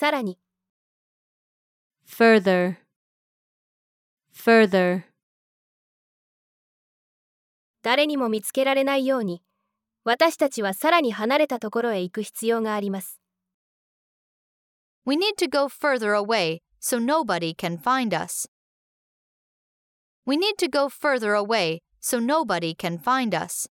[0.00, 0.38] さらに、
[2.06, 2.76] further,
[4.32, 5.02] further,
[7.82, 9.42] 誰にも見つけられないように、
[10.04, 13.18] 私たちはさらに離れたところへ行く必要があります。
[15.04, 18.48] We need to go further away so nobody can find us.
[20.24, 23.68] We need to go further away so nobody can find us.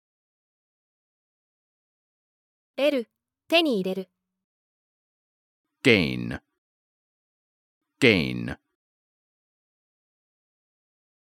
[2.78, 3.10] 得る、
[3.50, 4.13] 手に入れる。
[5.84, 6.40] Gain,
[8.00, 8.58] gain,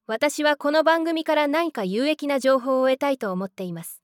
[0.06, 4.00] 私はこの番組から何か有益な情報を得たいと思っています。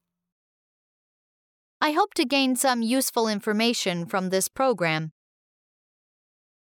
[1.78, 5.10] I hope to gain some useful information from this program.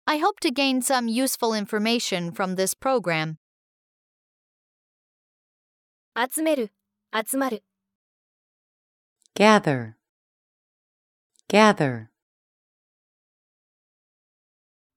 [0.05, 3.37] I hope to gain some useful information from this program.
[6.15, 6.73] 集める、
[7.15, 7.65] 集まる。
[9.35, 9.95] gather,
[11.49, 12.12] gather,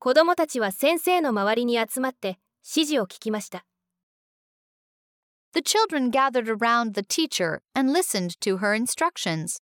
[0.05, 3.65] 子供たちは先生の周りに集まって指示を聞きました。
[5.53, 9.63] The children gathered around the teacher and listened to her instructions.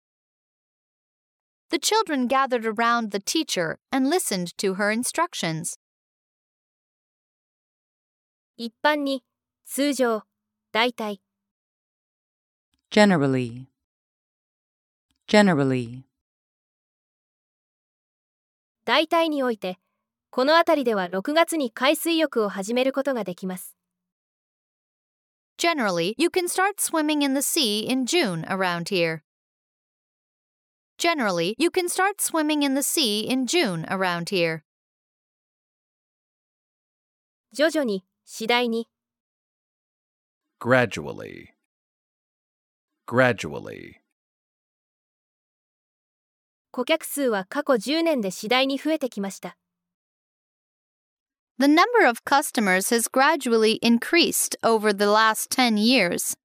[1.70, 5.74] The children gathered around the teacher and listened to her instructions.
[8.56, 9.24] 一般に、
[9.66, 10.22] 通常、
[10.70, 11.20] 大体。
[12.92, 13.66] generally,
[15.26, 16.04] generally,
[18.84, 19.80] 大体において、
[20.30, 23.76] この辺りでは6月に海水浴を始めることができます。
[25.58, 29.22] Generally, you can start swimming in the sea in June around here.
[30.98, 34.60] Generally, you can start swimming in the sea in June around here.
[37.52, 38.86] 徐々に、次第に、
[40.60, 41.54] gradually,
[43.06, 43.94] gradually,
[46.70, 49.56] 顧客数は過去10年で次第に増えてきました。
[51.57, 56.35] The number of customers has gradually increased over the last 10 years.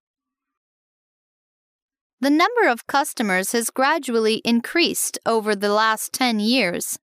[2.20, 6.98] The number of customers has gradually increased over the last 10 years.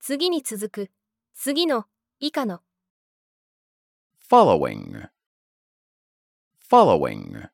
[0.00, 0.90] 次に続く、
[1.34, 1.86] 次の、
[2.20, 2.60] 以下の、
[4.18, 5.08] following,
[6.58, 7.48] following,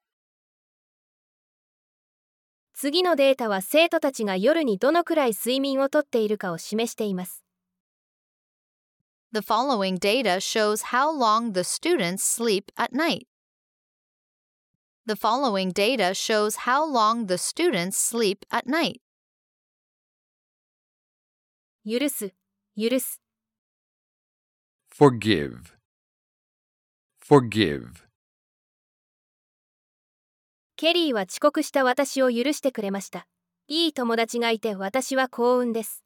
[2.77, 7.45] 次のデータは生徒たちが夜にどのくらい睡眠をとっているかを示しています。
[9.33, 13.27] The following data shows how long the students sleep at night.
[15.07, 19.01] The following data shows how long the students sleep at night.
[21.85, 22.33] 許す、
[22.77, 23.21] 許す。
[24.93, 25.73] forgive,
[27.21, 28.05] forgive,
[30.78, 33.26] ケリーは遅刻した私を許してくれました。
[33.68, 36.04] いい友達がいて私は幸運です。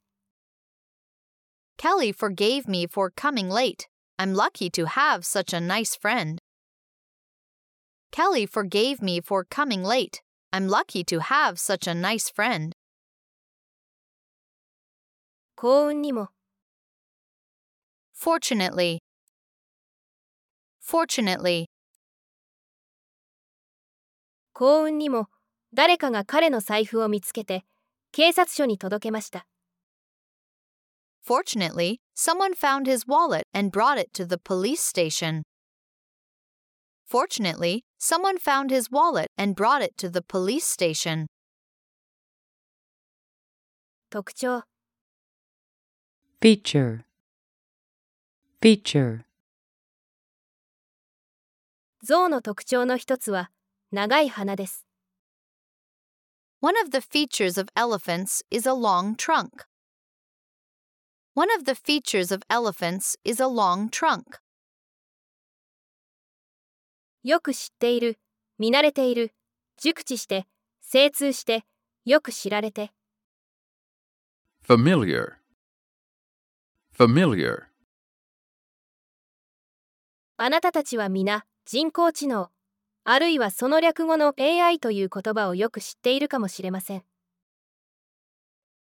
[1.77, 3.89] Kelly forgave me for coming late.
[4.17, 6.37] I'm lucky to have such a nice friend.
[8.11, 10.21] Kelly forgave me for coming late.
[10.53, 12.71] I'm lucky to have such a nice friend.
[15.57, 16.29] 幸運にも、
[18.17, 18.99] Fortunately.
[20.79, 21.65] Fortunately.
[24.53, 25.27] 幸運にも、
[25.73, 27.63] 誰かが彼の財布を見つけて、
[28.11, 29.45] 警察署に届けました。
[31.23, 35.43] Fortunately, someone found his wallet and brought it to the police station.
[37.07, 41.27] Fortunately, someone found his wallet and brought it to the police station.
[44.09, 44.63] 特徴、
[46.41, 47.03] feature,
[48.61, 49.23] feature,
[52.03, 53.51] 象の特徴の一つは、
[53.93, 54.87] 長い鼻です。
[56.61, 59.65] One of the features of elephants is a long trunk.
[61.35, 64.39] One of the features of elephants is a long trunk.
[67.23, 68.17] よく知っている、
[68.57, 69.33] 見慣れている、
[69.77, 70.47] 熟知して、
[70.79, 71.65] 精通して、
[72.05, 72.93] よく知られて、
[74.65, 75.33] familiar,
[76.97, 77.63] familiar,
[80.37, 82.51] あなたたちは皆、人工知能、
[83.03, 87.03] あるいはその略語の AI という言葉をよく知っているかもしれません。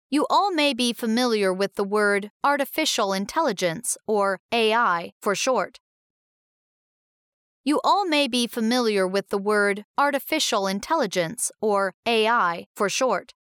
[0.10, 5.80] You all may be familiar with the word artificial intelligence, or AI for short.
[7.66, 13.36] You all may be familiar with the word artificial intelligence, or AI for short.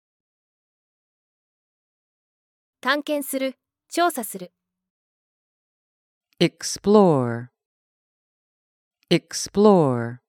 [2.81, 3.55] 探検する、
[3.89, 4.53] 調査する。
[6.39, 7.49] explore,
[9.09, 10.22] explore,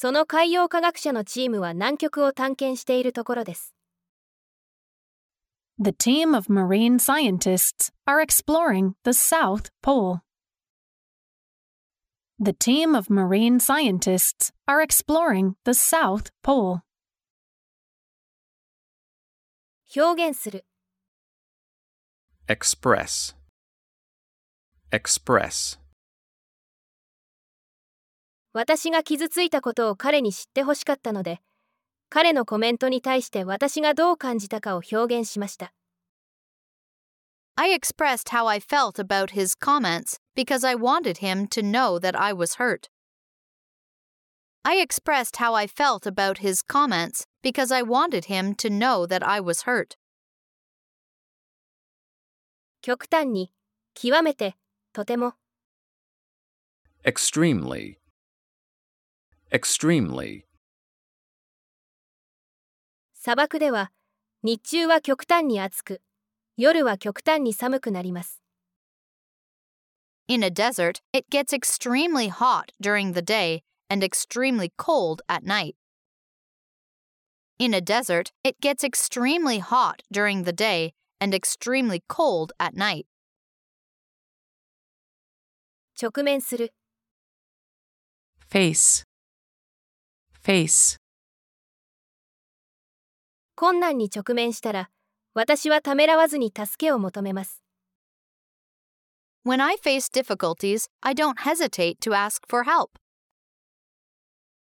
[0.00, 3.74] その海洋科学者のチームは南極を探検しているところです。
[5.80, 10.20] The team of marine scientists are exploring the South Pole.
[12.38, 16.82] The team of marine scientists are exploring the South Pole.
[19.96, 20.64] 表現する
[22.46, 23.34] express,
[24.92, 25.76] express,
[28.52, 31.40] 私が傷ついたことを彼に知ってほしかったので
[32.08, 35.72] 彼のコメントに対して私がどう感じたかを表現しました
[37.56, 42.14] I expressed how I felt about his comments because I wanted him to know that
[42.16, 42.88] I was hurt.
[44.62, 49.26] I expressed how I felt about his comments because I wanted him to know that
[49.26, 49.96] I was hurt.
[52.80, 53.52] 極端に
[53.94, 54.54] 極めて
[54.92, 55.34] とても
[57.04, 57.97] extremely,
[59.51, 60.45] extremely,
[63.13, 63.91] 砂漠では
[64.43, 66.01] 日中は極端に暑く
[66.57, 68.41] 夜は極端に寒くなります
[70.27, 75.75] In a desert, it gets extremely hot during the day and extremely cold at night.
[77.59, 83.05] In a desert, it gets extremely hot during the day and extremely cold at night.
[85.95, 86.73] 直面する
[88.49, 89.05] face,
[90.48, 90.96] face,
[93.54, 94.88] 困難に直面したら
[95.34, 97.62] 私はためらわずに助けを求めます
[99.44, 102.98] When I face difficulties, I don't hesitate to ask for help.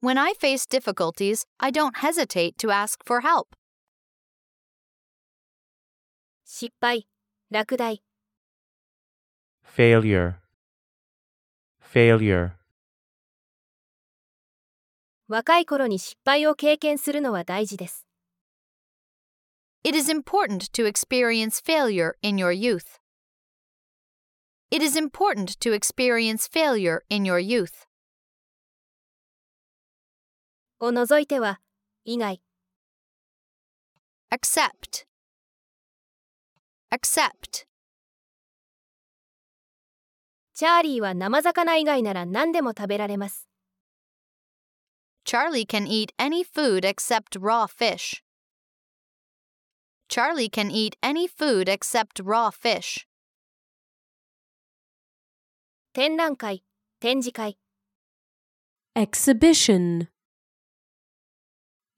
[0.00, 3.48] When I face difficulties, I don't hesitate to ask for help.
[6.46, 7.06] 失敗
[7.50, 8.02] 落第
[9.62, 10.36] failure,
[11.78, 12.57] failure,
[15.28, 18.06] 若い頃に失敗を経験するのは大事です
[19.84, 22.98] It is important to experience failure in your youth.
[24.70, 27.86] It is important to experience failure in your youth.
[30.80, 31.60] を除いては
[32.04, 32.40] 以外
[34.30, 35.06] Accept.
[36.90, 37.66] Accept.
[40.54, 43.47] チャーリーは生魚以外なら何でも食べられます
[45.28, 48.22] Charlie can eat any food except raw fish.
[50.08, 53.06] Charlie can eat any food except raw fish.
[55.92, 56.64] 展覧会
[56.98, 57.58] 展示会
[58.94, 60.08] exhibition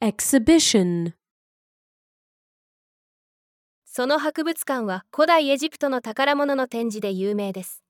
[0.00, 1.14] exhibition
[3.84, 7.84] その博物館は古代エジプトの宝物の展示で有名です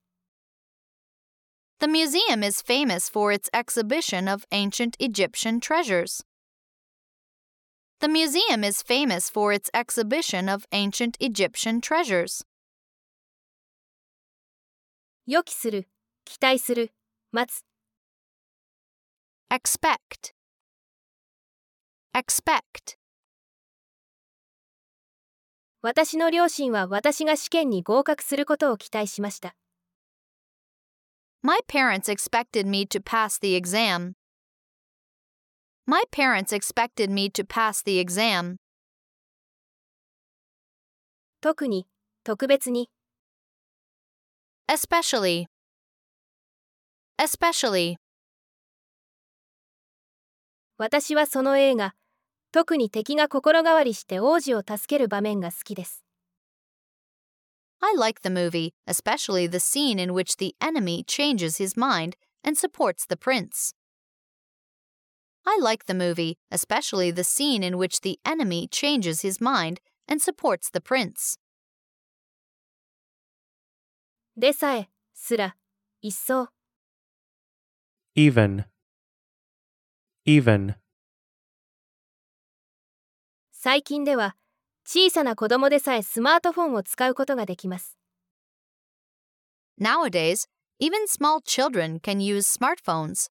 [1.81, 6.23] The museum is famous for its exhibition of ancient Egyptian treasures.
[8.01, 12.45] The museum is famous for its exhibition of ancient Egyptian treasures.
[15.27, 15.89] 予期する
[16.27, 16.93] 期待する
[17.33, 17.65] 待つ
[19.49, 20.35] Expect.
[22.15, 22.99] Expect.
[25.81, 29.55] 私の両親は私が試験に合格することを期待しました
[31.43, 34.15] My parents expected me to pass the exam.
[35.87, 38.59] My parents expected me to pass the exam.
[41.41, 41.87] 特に
[42.25, 42.91] 特別に
[44.69, 45.47] Especially.
[47.19, 47.97] Especially.
[50.77, 51.95] 私はその映画
[52.53, 56.05] 特に敵が心変わりして王子を助ける場面が好きです
[57.82, 62.58] I like the movie, especially the scene in which the enemy changes his mind and
[62.58, 63.74] supports the prince.
[65.46, 70.22] I like the movie, especially the scene in which the enemy changes his mind and
[70.22, 71.38] supports the prince.
[74.38, 75.56] でさえすら
[76.02, 76.50] 一層
[78.16, 78.66] even,
[80.26, 80.76] even,
[83.54, 84.36] 最近では
[84.85, 87.97] 小さな子供でさえスマートフォンを使うことができます
[89.81, 90.47] Nowadays,
[90.79, 93.31] even small children can use smartphones.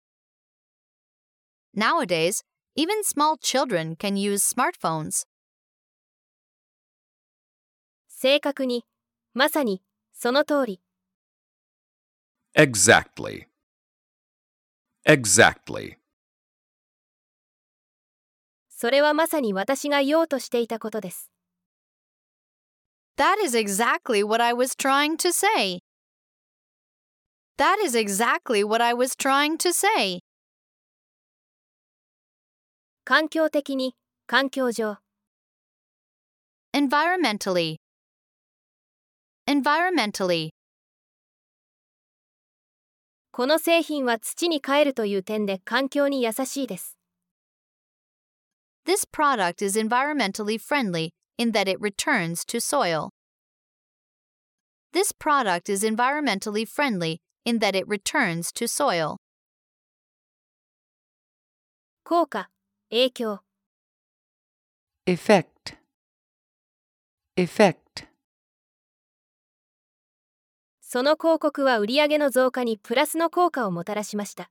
[1.76, 2.44] Nowadays,
[2.76, 5.28] even small children can use smartphones.
[8.22, 8.84] 正確に
[9.34, 10.82] まさにその通り
[12.54, 13.46] exactly,
[15.06, 15.96] exactly,
[18.70, 21.32] それはまさに私が言おうとしていたことです
[23.19, 25.81] That is exactly what I was trying to say.
[27.59, 30.21] That is exactly what I was trying to say.
[33.05, 33.95] 環境的に
[34.27, 34.99] 環境上
[36.73, 37.77] environmentally,
[39.47, 40.51] environmentally,
[43.31, 46.97] この製品は土に帰るという点で環境に優しいです。
[48.85, 53.11] this product is environmentally friendly in that it returns to soil.
[54.93, 59.19] This product is environmentally friendly in that it returns to soil.
[62.05, 62.51] 効果、
[62.91, 63.41] 影響、
[65.07, 65.77] effect,
[67.37, 68.07] effect,
[70.81, 74.51] その広告は売上の増加にプラスの効果をもたらしました。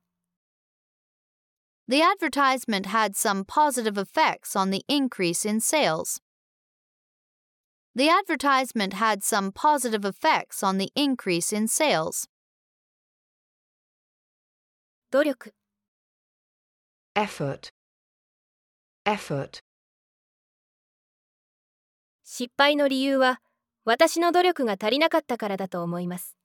[1.88, 6.22] The advertisement had some positive effects on the increase in sales.
[7.98, 12.28] The advertisement had some positive effects on the increase in sales.
[15.12, 15.54] 努力、
[17.16, 17.72] effort,
[19.06, 19.62] effort,
[22.24, 23.40] 失敗の理由は
[23.86, 26.36] 私の努力が足りなかったからだと思います。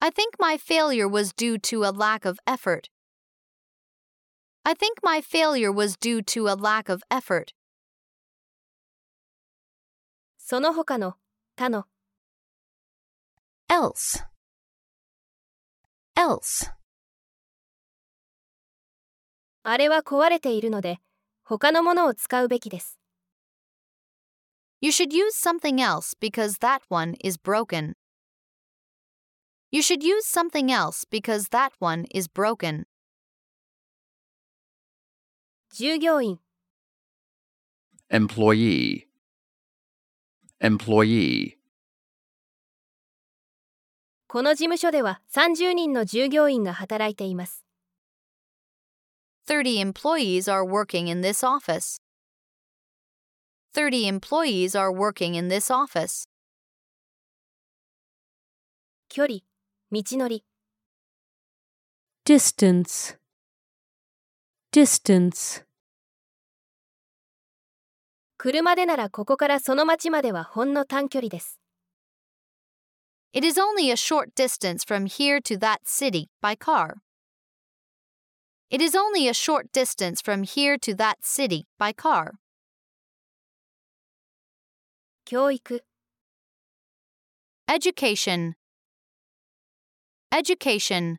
[0.00, 2.90] I think my failure was due to a lack of effort.
[4.64, 7.54] I think my failure was due to a lack of effort.
[10.44, 11.14] その他の
[11.56, 11.86] 他の
[13.68, 14.24] Else.
[16.16, 16.72] Else.
[19.62, 20.98] あれは壊れているので
[21.44, 22.98] 他のものを使うべきです。
[24.80, 27.94] You should use something else because that one is broken.
[29.70, 32.86] You should use something else because that one is broken.
[35.72, 36.40] 従業員、
[38.10, 39.03] employee,
[40.65, 41.57] employee,
[44.27, 47.65] この事務所では30人の従業員が働いています。
[49.47, 52.01] 30 employees are working in this office.
[53.75, 56.27] 30 employees are working in this office.
[59.09, 59.39] 距離、
[59.91, 60.43] 道のり、
[62.25, 63.17] distance
[64.71, 65.64] distance
[68.45, 71.59] 車でならここからその町まではほんの短距離です。
[73.33, 76.97] It is only a short distance from here to that city by car.
[78.69, 82.33] It is only a short distance from here to that city by car.
[85.25, 85.83] 教育、
[87.67, 88.53] Education.
[90.31, 91.15] Education.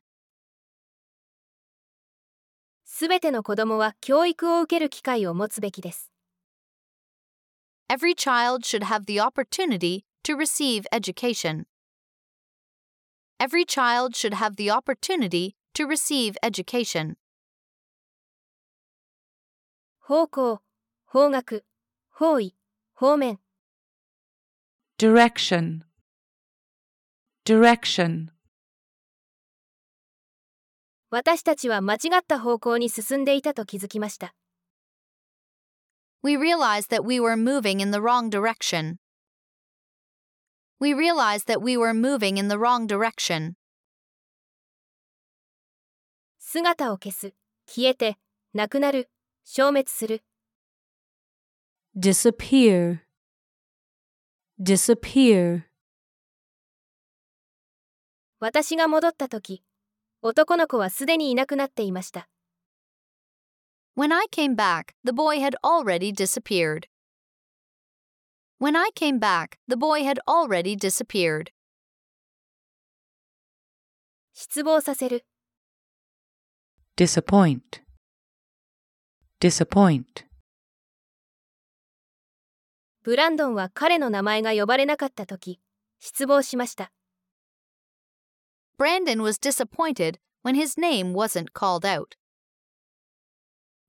[2.84, 6.12] すべての子供は教育を受ける機会を持つべきです。
[7.89, 11.65] Every child should have the opportunity to receive education.
[13.39, 17.15] Every child should have the opportunity to receive education.
[19.99, 20.61] 方向、
[21.05, 21.63] 方角、
[22.09, 22.55] 方位、
[22.93, 23.39] 方面、
[24.97, 25.81] direction,
[27.45, 28.27] direction,
[31.09, 34.33] 私たちは間違った方向に進んでいたと気づきました。
[36.23, 38.97] We realized that we were moving in the wrong direction.
[40.79, 43.55] We realized that we were moving in the wrong direction.
[46.39, 47.33] 姿を消す、
[47.65, 48.17] 消えて、
[48.53, 49.09] なくなる、
[49.43, 50.23] 消滅する、
[51.93, 52.99] disappear
[54.57, 55.63] disappear
[58.39, 59.61] 私が戻った時、
[60.21, 62.29] 男の子はすでにいなくなっていました。
[63.95, 66.87] When I came back, the boy had already disappeared.
[68.57, 71.51] When I came back, the boy had already disappeared.
[74.33, 75.25] 失望させる、
[76.95, 77.61] disappoint,
[79.39, 80.25] disappoint,
[83.03, 85.59] ブランドンは彼の名前が呼ばれなかった時、
[85.99, 86.91] 失望しました。
[88.77, 92.15] Brandon was disappointed when his name wasn't called out.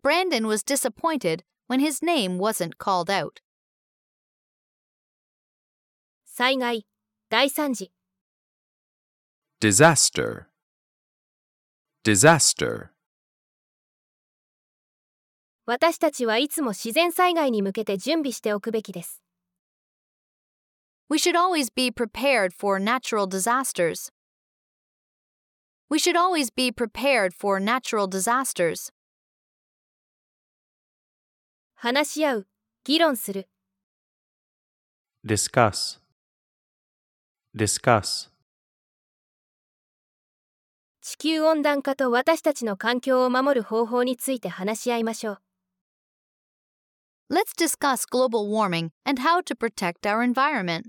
[0.02, 3.40] Brandon was disappointed when his name wasn't called out.
[6.24, 6.86] 災害、
[7.28, 7.92] 大惨事、
[9.60, 10.46] disaster,
[12.04, 12.92] disaster,
[15.64, 19.22] 私たちはいつも自然災害に向けて準備しておくべきです。
[21.08, 24.10] We should always be prepared for natural disasters.
[25.88, 28.90] We should always be prepared for natural disasters.
[31.79, 32.47] 話し合う、
[32.85, 33.47] 議論する、
[35.23, 35.99] discuss,
[37.55, 38.31] discuss,
[41.01, 45.37] 地球温暖化と私たちの環境を守る方法について話し合いましょう。
[47.29, 50.85] Let's discuss global warming and how to protect our environment.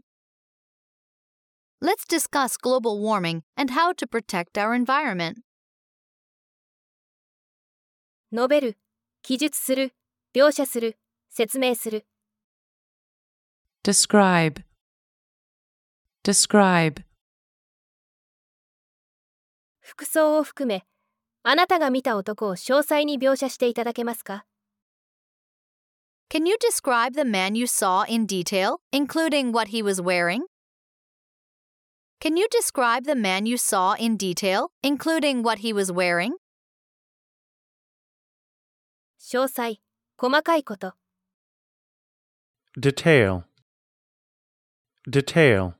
[1.82, 5.42] Let's discuss global warming and how to protect our environment.
[8.32, 8.78] 述べる、
[9.20, 9.92] 記述する、
[10.38, 10.96] 描写する、
[11.30, 12.06] 説明する。
[13.82, 14.62] describe,
[16.22, 17.02] describe,
[19.80, 20.84] 服装を含め、
[21.42, 24.44] あなたが見た男を詳細に描写していただけますか
[26.30, 30.42] Can you describe the man you saw in detail, including what he was wearing?
[32.20, 36.34] Can you describe the man you saw in detail, including what he was wearing?
[39.18, 39.80] 詳細、
[40.20, 40.94] 細かいこと。
[42.76, 43.44] detail,
[45.08, 45.74] detail,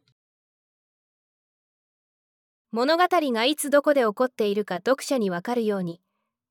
[2.71, 6.01] 物語がいつどこで起こっているか読者にわかるように、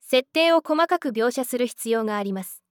[0.02, 2.62] 設定を細かく描写する必要があります。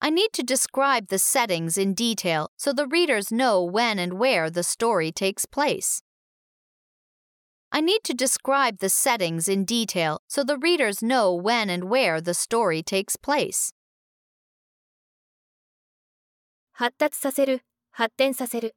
[0.00, 4.50] I need to describe the settings in detail so the readers know when and where
[4.50, 6.04] the story takes place.
[7.71, 12.21] I need to describe the settings in detail so the readers know when and where
[12.21, 13.73] the story takes place.
[16.73, 18.75] 発達させる、発展させる。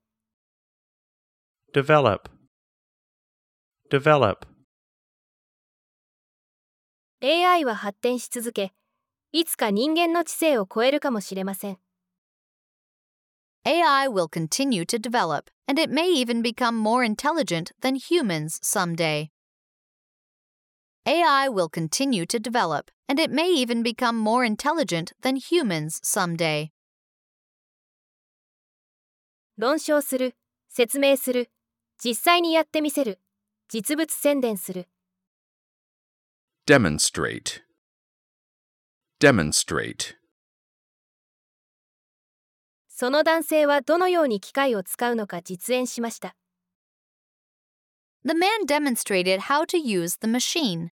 [1.75, 2.31] develop,
[3.91, 4.47] develop,
[7.23, 8.73] AI は発展し続け、
[9.33, 11.79] いつか人間の知性を超えるかもしれません。
[13.65, 19.31] AI will continue to develop, and it may even become more intelligent than humans someday.
[21.07, 26.71] AI will continue to develop, and it may even become more intelligent than humans someday.
[29.59, 30.35] 論証する、
[30.69, 31.51] 説明する、
[32.03, 33.21] 実際にやってみせる、
[33.69, 34.89] 実物宣伝する。
[36.67, 37.63] demonstrate,
[39.21, 40.17] demonstrate,
[43.02, 46.36] その男性はどのように機械を使うのか実演しました。
[48.24, 50.90] The man demonstrated how to use the machine.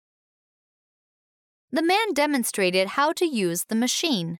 [1.73, 4.35] The man demonstrated how to use the machine.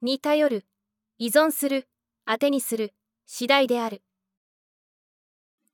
[0.00, 0.66] に頼る、
[1.16, 1.86] 依存する、
[2.26, 2.92] 当てにする、
[3.24, 4.02] 次第である。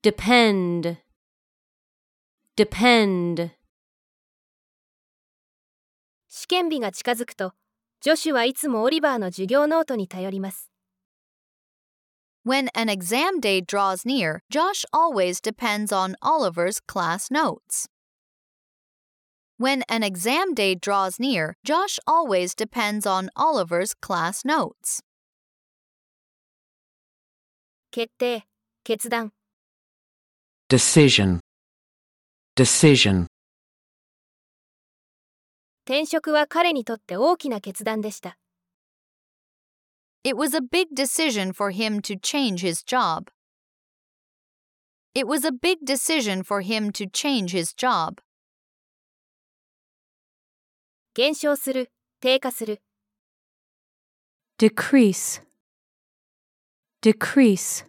[0.03, 0.99] depend,
[2.59, 3.53] depend,
[6.29, 7.55] 試験日が近づくと、
[8.02, 10.70] ジョシュはいつもオリバーの授業ノートに頼ります。
[12.46, 17.88] When an exam day draws near, Josh always depends on Oliver's class notes.
[19.58, 25.02] When an exam day draws near, Josh always depends on Oliver's class notes.
[27.92, 28.44] 決定、
[28.84, 29.32] 決断。
[30.74, 31.40] decision,
[32.56, 33.28] decision,
[35.91, 38.37] 転職は彼にとって大きな決断でした。
[40.23, 43.31] It was a big decision for him to change his job.
[45.15, 48.21] It was a big decision for him to change his job.
[51.15, 52.83] 減少する、低下する。
[54.59, 55.43] decrease,
[57.01, 57.87] decrease,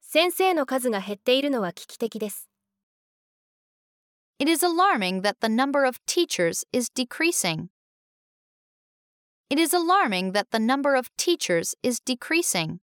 [0.00, 2.47] 先生の数が減っているのは危機的です。
[4.39, 7.69] It is alarming that the number of teachers is decreasing.
[9.49, 12.79] It is alarming that the number of teachers is decreasing.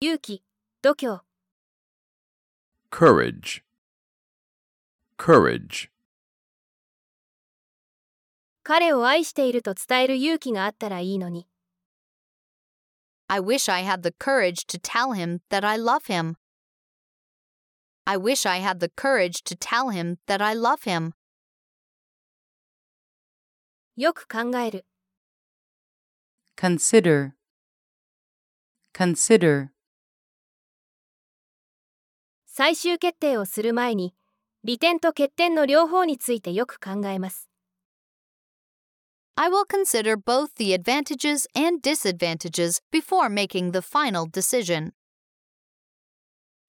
[0.00, 0.42] 勇気、
[0.82, 1.20] 度胸。
[2.90, 3.62] courage,
[5.16, 5.90] courage,
[8.62, 11.46] 彼を愛していると伝える勇気があったらいいのに。
[13.28, 16.34] I wish I had the courage to tell him that I love him.
[18.04, 21.12] I wish I had the courage to tell him that I love him.
[23.96, 24.86] よく考える。
[26.56, 27.32] consider,
[28.92, 29.68] consider,
[32.46, 34.14] 最終決定をする前に、
[34.64, 37.48] 利点と欠点の両方についてよく考えます。
[39.36, 44.92] I will consider both the advantages and disadvantages before making the final decision.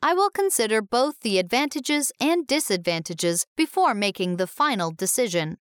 [0.02, 5.58] I will consider both the advantages and disadvantages before making the final decision.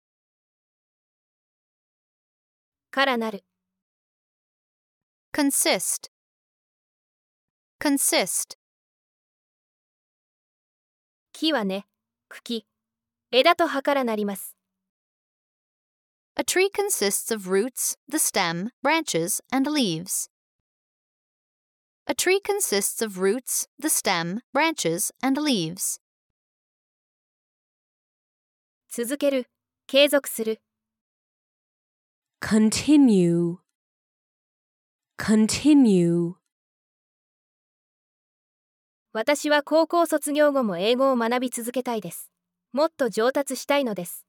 [2.90, 3.44] からなる。
[5.32, 6.10] Consist.
[7.80, 8.56] Consist.
[11.32, 11.84] 木は根、
[12.28, 12.66] 茎、
[13.30, 14.56] 枝と葉からなります。
[16.36, 20.30] A tree consists of roots, the stem, branches, and leaves.
[22.05, 26.01] A tree consists of roots, the stem, branches, and leaves.
[28.89, 29.47] 続ける、
[29.87, 30.59] 継続する。
[32.41, 33.55] continue,
[35.17, 36.33] continue.
[39.13, 42.29] 私は高校卒業後も英語を学び続けたいです。
[42.73, 44.25] もっと上達したいのです。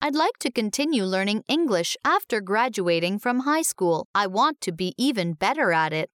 [0.00, 4.08] I'd like to continue learning English after graduating from high school.
[4.14, 6.10] I want to be even better at it.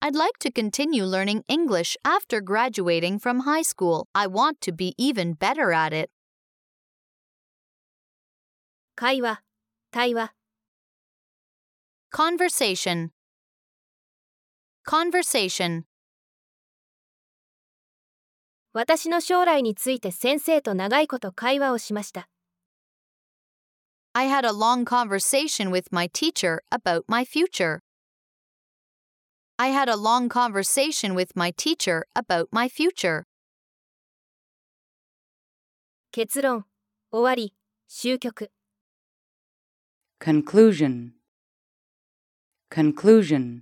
[0.00, 4.06] I'd like to continue learning English after graduating from high school.
[4.14, 6.10] I want to be even better at it.
[8.96, 9.42] 会話、
[9.92, 10.34] 対話。
[12.10, 13.10] Conversation.
[14.84, 15.84] Conversation.
[18.75, 22.27] 私の将来について先生と長いこと会話をしました。
[24.13, 27.81] I had a long conversation with my teacher about my future.
[29.57, 33.25] I had a long conversation with my teacher about my future.
[36.11, 36.65] 結論、
[37.11, 37.53] 終わり、
[37.87, 38.49] 終局。
[40.19, 41.11] Conclusion.
[42.71, 43.61] Conclusion.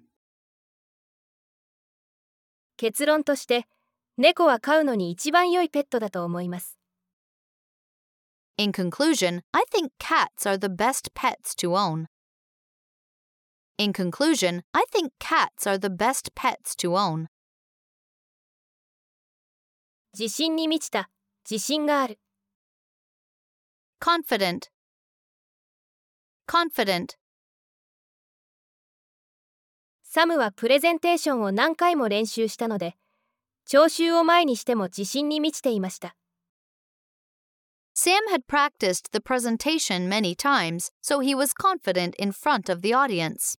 [2.77, 3.67] 結論として、
[4.21, 6.77] 猫は飼うのに一番良いペットだと思います。
[8.55, 12.05] In conclusion, I think cats are the best pets to own.
[13.79, 17.29] In conclusion, I think cats are the best pets to own.
[20.13, 21.09] 自信に満ちた、
[21.49, 22.19] 自信がある。
[23.99, 24.69] Confident.
[26.47, 27.15] Confident.
[30.03, 32.97] サムはプレゼンテーションを何回も練習したので、
[33.71, 36.17] 聴衆を前にしても自信に満ちていました。
[37.95, 43.57] Sam had practiced the presentation many times, so he was confident in front of the audience.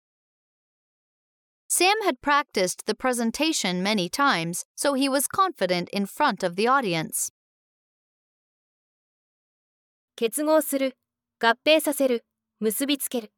[1.70, 6.68] Sam had practiced the presentation many times, so he was confident in front of the
[6.68, 7.32] audience.
[10.18, 10.98] 結合する、
[11.40, 12.26] 合併させる、
[12.60, 13.32] 結びつける。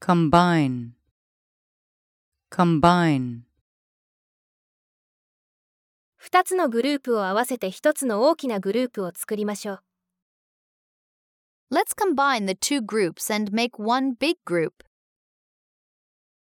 [0.00, 0.92] Combine.
[2.50, 3.53] Combine.
[6.24, 9.80] 2つのグループを合わせて1つの大きなグループを作りましょう。
[11.70, 14.72] Let's combine the two groups and make one big group.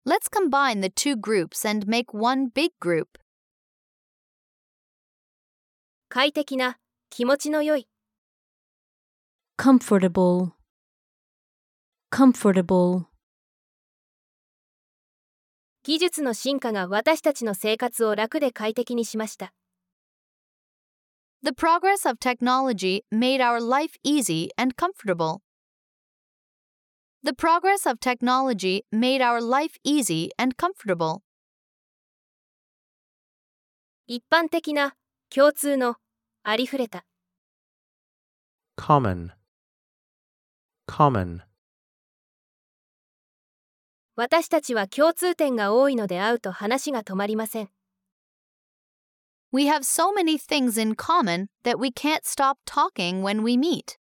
[0.05, 3.07] Let's combine the two groups and make one big group.
[6.09, 6.77] 快適な、
[7.09, 7.87] 気持ちの良い。
[9.57, 10.51] comfortable,
[12.11, 13.14] comfortable.
[15.84, 19.52] 技術の進化が私たちの生活を楽で快適にしました。
[21.42, 25.40] The progress of technology made our life easy and comfortable.
[27.24, 31.22] The progress of technology made our life easy and comfortable.
[34.06, 34.96] 一般的な、
[35.28, 35.96] 共通の、
[36.42, 37.04] ありふれた。
[38.80, 39.30] common,
[40.86, 41.42] common,
[44.16, 47.70] 私たちは共通点が多いので会うと話が止まりません。
[49.52, 53.98] We have so many things in common that we can't stop talking when we meet.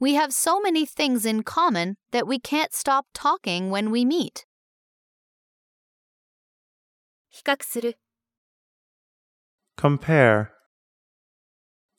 [0.00, 4.46] We have so many things in common that we can't stop talking when we meet.
[7.30, 7.98] 比較する。
[9.76, 10.50] compare,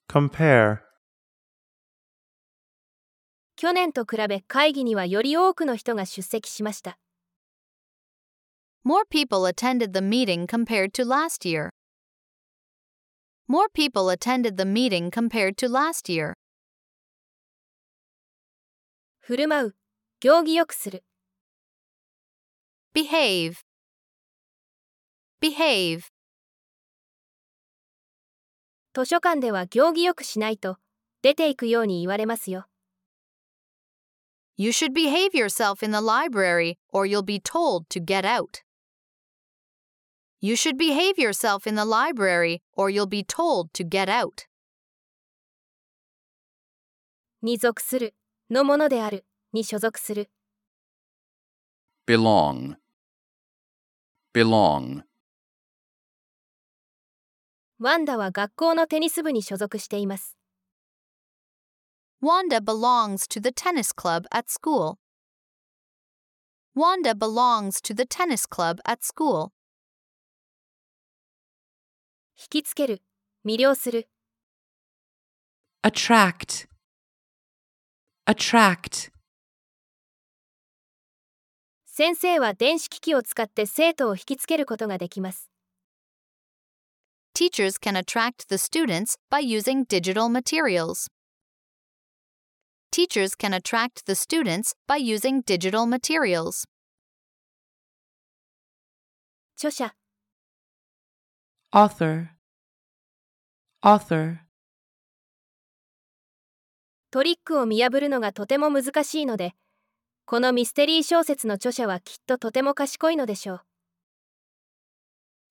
[0.08, 0.80] compare,
[3.61, 6.99] 去年と比べ会議にはより多くの人が出席しました。
[8.87, 11.69] More people attended the meeting compared to last year.
[13.47, 16.33] More people attended the meeting compared to last year.
[19.19, 19.77] 振る舞う。
[20.21, 21.05] 行儀よくする。
[22.95, 23.57] Behave.
[25.43, 26.05] Behave.
[28.95, 30.79] 図書館では行儀よくしないと、
[31.21, 32.70] 出ていくように言われますよ。
[34.60, 38.64] You should behave yourself in the library or you'll be told to get out.
[40.40, 44.48] You should behave yourself in the library or you'll be told to get out.
[47.42, 48.16] に属する。
[48.50, 49.26] のものである。
[49.54, 50.30] に所属する。
[52.08, 52.76] belong,
[54.34, 55.02] belong,
[57.80, 60.38] ワンダは学校のテニス部に所属しています。
[62.22, 64.98] Wanda belongs to the tennis club at school.
[66.74, 69.52] Wanda belongs to the tennis club at school.
[72.38, 73.02] 引きつける。
[73.46, 74.10] 魅了する。
[75.86, 76.68] attract,
[78.26, 79.12] attract,
[81.86, 85.52] 先生は電子機器を使って生徒を引きつけることができます。
[87.36, 91.08] Teachers can attract the students by using digital materials.
[92.93, 96.65] Teachers can attract the students by using digital materials.
[99.57, 99.95] 著者
[101.73, 102.31] author,
[103.85, 104.41] author,
[107.13, 109.53] トリックを見破るのがとても難しいので
[110.27, 113.61] このミステリー小説の著者はきっととても賢いのでしょう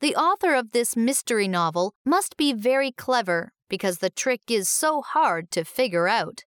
[0.01, 5.01] The author of this mystery novel must be very clever because the trick is so
[5.01, 6.48] hard to figure out.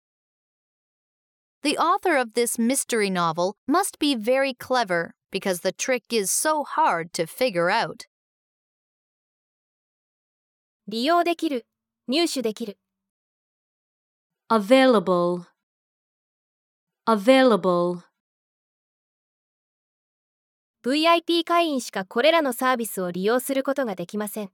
[1.66, 6.64] The author of this mystery novel must be very clever because the trick is so
[6.64, 8.06] hard to figure out.
[10.88, 11.66] 利用できる
[12.08, 12.76] 入手できる
[14.50, 15.46] available,
[17.06, 18.02] available,
[20.84, 24.50] VIP 会員しかこれらのサービスを利用することができません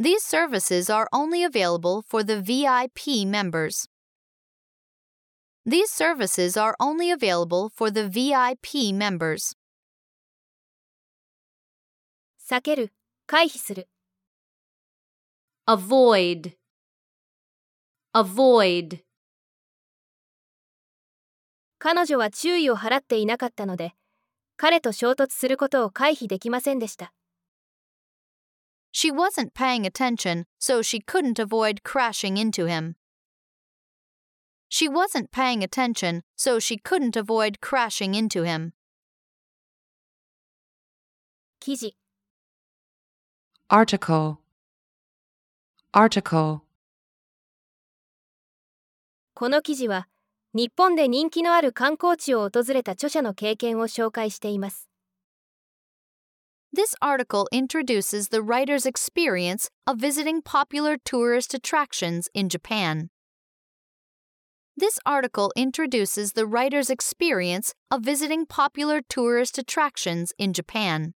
[0.00, 3.86] These services are only available for the VIP members.
[5.66, 9.56] These services are only available for the VIP members.
[12.50, 12.92] 避ける
[13.26, 13.88] 回避する
[15.68, 16.56] avoid,
[18.12, 19.04] avoid,
[21.78, 23.94] 彼女は注意を払っていなかったので
[24.56, 27.12] 彼と衝突することを回避できませんでした
[28.92, 32.96] She wasn't paying attention, so she couldn't avoid crashing into him.
[34.68, 38.72] She wasn't paying attention, so she couldn't avoid crashing into him.
[41.60, 41.94] 記事
[43.68, 44.38] article,
[45.92, 46.62] article,
[49.34, 50.08] この記事は
[50.54, 54.88] 日本で人気のある観光地を訪れた著者の経験を紹介しています
[56.72, 63.10] This article introduces the writer's experience of visiting popular tourist attractions in Japan.
[64.76, 71.14] This article introduces the writer's experience of visiting popular tourist attractions in Japan.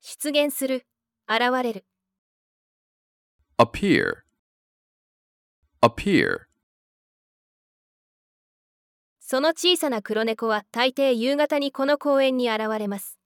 [0.00, 0.84] 出現する
[1.28, 1.84] 現れる
[3.56, 4.24] appear,
[5.80, 6.46] appear,
[9.20, 13.18] その小さな黒猫は大抵夕方にこの公園に現れます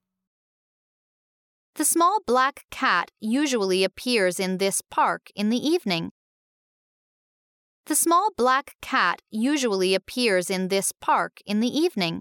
[1.74, 6.10] The small black cat usually appears in this park in the evening.
[7.86, 12.20] The small black cat usually appears in this park in the evening.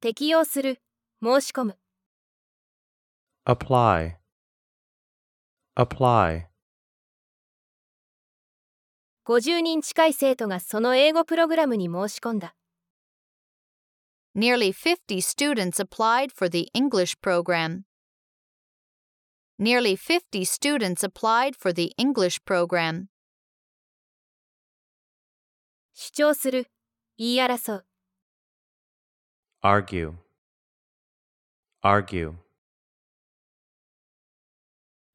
[0.00, 0.80] 適用する
[1.22, 1.78] 申し込む
[3.44, 4.16] apply,
[5.76, 6.46] apply,
[9.26, 12.54] 50人近い生徒がその英語プログラムに申し込んだ
[14.34, 17.82] Nearly 50 students applied for the English program.
[19.58, 23.08] Nearly 50 students applied for the English program.
[25.92, 26.66] 主張する
[27.18, 27.86] 言い争う
[29.62, 30.14] argue,
[31.82, 32.36] argue,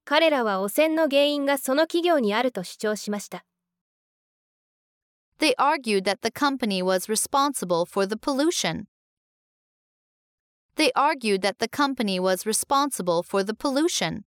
[0.03, 3.45] 彼らは汚染の原因がその企業にあると主張しました
[5.39, 8.85] They argued that the company was responsible for the pollution.
[10.75, 14.23] They argued that the company was responsible for the pollution.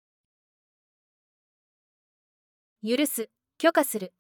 [2.83, 4.15] 許す許可する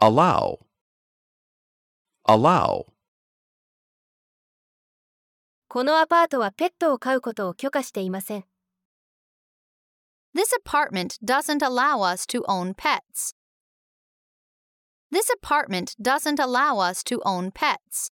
[0.00, 0.58] allow,
[2.26, 2.86] allow,
[5.68, 8.44] このアパートはペットを飼うことを許可していません
[10.34, 13.34] This apartment doesn't allow us to own pets.
[15.10, 18.12] This apartment doesn't allow us to own pets.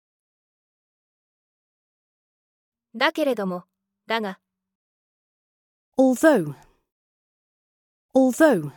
[2.95, 3.65] だけれども
[4.07, 4.39] だが
[5.97, 6.55] although,
[8.15, 8.73] although,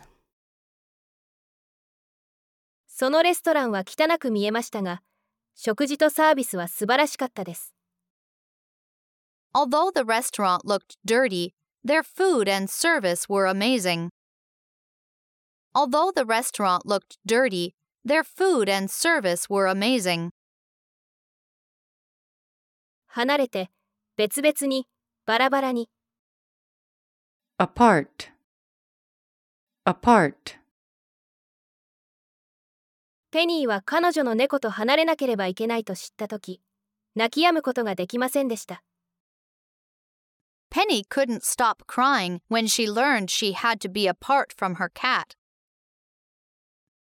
[2.86, 5.02] そのレストランは汚く見えましたが
[5.56, 7.74] 食事とサービスは素晴らしかったです
[9.52, 11.52] Although the restaurant looked dirty,
[11.84, 14.10] their food and service were amazing.
[15.74, 20.30] Although the restaurant looked dirty, their food and service were amazing.
[23.06, 23.70] 離れて
[24.16, 24.86] 別々に
[25.24, 25.88] バラバラに
[27.58, 28.33] apart,
[29.86, 30.58] apart,
[33.34, 36.60] ペニーは彼女の猫と離れなければいけないと知った時
[37.16, 38.84] 泣き止むことができませんでした
[40.70, 45.36] Penny couldn't stop crying when she learned she had to be apart from her cat.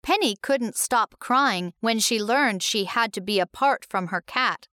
[0.01, 4.69] Penny couldn't stop crying when she learned she had to be apart from her cat.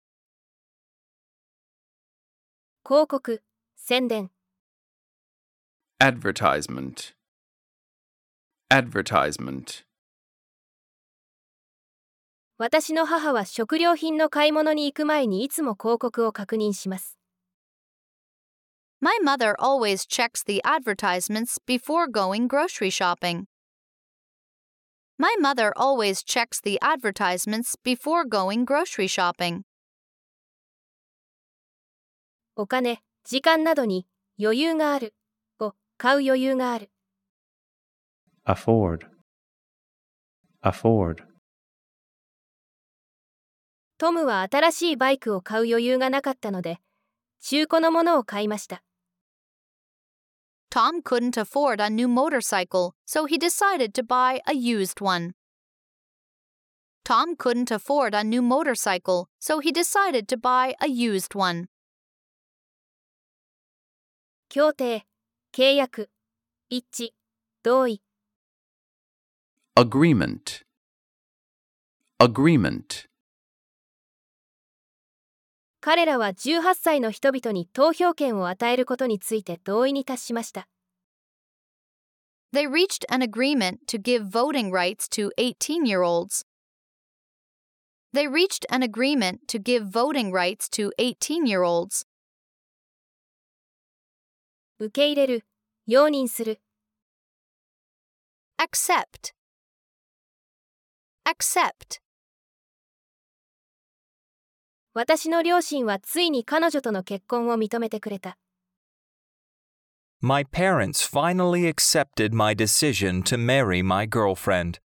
[2.83, 3.41] 広告、
[3.75, 4.29] 宣伝。
[5.99, 7.14] advertisement,
[8.71, 9.85] advertisement,
[12.57, 17.17] 私の母は食料品の買い物に行く前にいつも広告を確認します。
[19.01, 23.43] My mother always checks the advertisements before going grocery shopping.
[25.17, 29.63] My mother always checks the advertisements before going grocery shopping.
[32.55, 34.07] お金、時間などに
[34.39, 35.13] 余裕がある
[35.59, 36.89] を買う余裕がある。
[38.45, 39.07] Afford,
[40.63, 41.23] afford,
[43.97, 46.79] トムは新しいバイクを買う余裕がなかったので、
[47.41, 48.83] 中古のものを買いました。
[50.69, 55.33] Tom couldn't afford a new motorcycle, so he decided to buy a used one.
[57.05, 61.67] Tom couldn't afford a new motorcycle, so he decided to buy a used one.
[64.49, 65.05] 協定、
[65.53, 66.09] 契約、
[66.69, 67.13] 一致、
[67.63, 68.04] 同意。
[69.76, 70.62] agreement,
[72.18, 73.10] agreement,
[75.80, 80.68] 彼らは18歳の人々に投票権を与えることについて同意に達しました。
[82.52, 86.44] They reached an agreement to give voting rights to 18 year olds.
[88.12, 92.04] They reached an agreement to give voting rights to 18 year olds.
[94.80, 95.44] 受け入れる、
[95.86, 96.60] 容認する。
[98.58, 99.32] Accept.
[101.24, 102.00] Accept.
[104.92, 108.36] 私の両親はついに彼女との結婚を認めてくれた。
[110.20, 114.80] My parents finally accepted my decision to marry my girlfriend.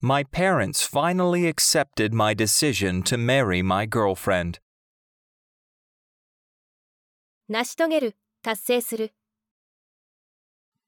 [0.00, 4.60] My parents finally accepted my decision to marry my girlfriend.
[7.48, 9.14] 成し遂げる、達成する。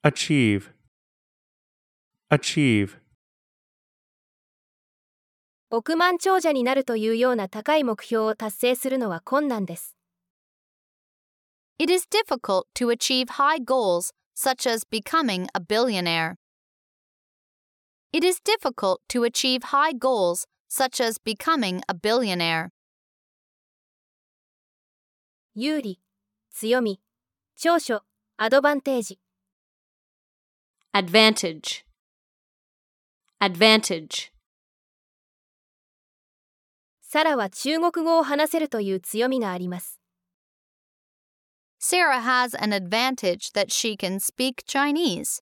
[0.04, 0.72] achieve,
[2.30, 2.98] achieve,
[5.75, 9.95] 億万長者になるというような高い目標を達成するのは困難です。
[11.79, 16.35] It is difficult to achieve high goals, such as becoming a billionaire.
[18.11, 22.69] It is difficult to achieve high goals, such as becoming a billionaire.
[25.55, 25.99] 有利、
[26.51, 27.01] 強み、
[27.55, 28.03] 長所、
[28.37, 29.19] アドバンテージ。
[30.93, 31.83] advantage,
[33.39, 34.32] advantage,
[37.13, 39.99] サラは中国語を話せるという強みがあります。
[41.79, 45.39] Sarah has an advantage that she can speak Chinese.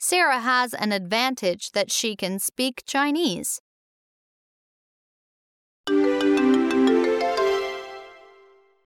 [0.00, 3.60] Sarah has an advantage that she can speak Chinese.